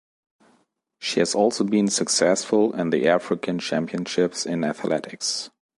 She 0.97 1.19
has 1.19 1.35
also 1.35 1.63
been 1.63 1.87
successful 1.87 2.73
in 2.75 2.89
the 2.89 3.07
African 3.07 3.59
Championships 3.59 4.47
in 4.47 4.63
Athletics. 4.63 5.51